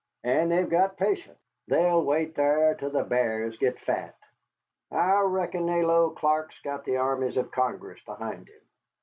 [0.23, 4.15] And they've got patience, they'll wait thar till the b'ars git fat.
[4.89, 8.61] I reckon they 'low Clark's got the armies of Congress behind him.